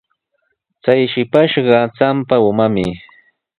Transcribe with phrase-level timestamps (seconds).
[0.83, 1.61] Chay shipashqa
[1.95, 2.85] trapsa umami.